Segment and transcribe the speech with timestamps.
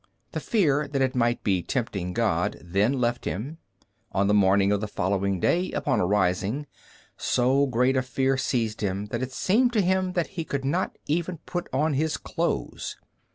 [0.31, 3.59] The fear that it might be tempting God then left him;
[4.11, 6.65] on the morning of the following day, upon arising,
[7.17, 10.97] so great a fear seized him that it seemed to him that he could not
[11.05, 12.97] even put on his clothes.